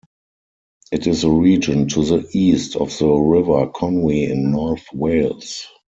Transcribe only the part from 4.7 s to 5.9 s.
Wales.